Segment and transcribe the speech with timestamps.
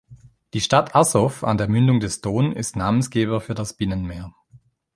[0.55, 4.33] Die Stadt Asow an der Mündung des Don ist Namensgeber für das Binnenmeer.